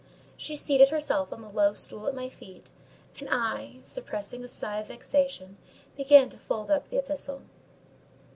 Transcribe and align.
She 0.35 0.55
seated 0.57 0.89
herself 0.89 1.31
on 1.31 1.43
the 1.43 1.47
low 1.51 1.75
stool 1.75 2.07
at 2.07 2.15
my 2.15 2.27
feet; 2.27 2.71
and 3.19 3.29
I, 3.29 3.75
suppressing 3.83 4.43
a 4.43 4.47
sigh 4.47 4.79
of 4.79 4.87
vexation, 4.87 5.57
began 5.95 6.27
to 6.29 6.39
fold 6.39 6.71
up 6.71 6.89
the 6.89 6.97
epistle. 6.97 7.43